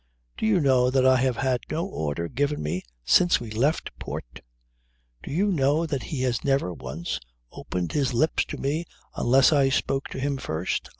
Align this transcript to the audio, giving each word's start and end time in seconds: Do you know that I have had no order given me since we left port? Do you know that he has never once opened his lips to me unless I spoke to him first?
Do 0.35 0.47
you 0.47 0.59
know 0.59 0.89
that 0.89 1.05
I 1.05 1.17
have 1.17 1.35
had 1.37 1.59
no 1.69 1.85
order 1.85 2.27
given 2.27 2.63
me 2.63 2.81
since 3.05 3.39
we 3.39 3.51
left 3.51 3.91
port? 3.99 4.41
Do 5.21 5.29
you 5.29 5.51
know 5.51 5.85
that 5.85 6.01
he 6.01 6.21
has 6.23 6.43
never 6.43 6.73
once 6.73 7.19
opened 7.51 7.91
his 7.91 8.11
lips 8.11 8.43
to 8.45 8.57
me 8.57 8.85
unless 9.15 9.53
I 9.53 9.69
spoke 9.69 10.07
to 10.07 10.19
him 10.19 10.37
first? 10.37 10.89